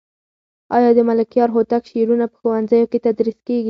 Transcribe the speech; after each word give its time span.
آیا 0.75 0.89
د 0.97 0.99
ملکیار 1.09 1.49
هوتک 1.55 1.81
شعرونه 1.91 2.25
په 2.31 2.35
ښوونځیو 2.39 2.89
کې 2.91 2.99
تدریس 3.05 3.39
کېږي؟ 3.45 3.59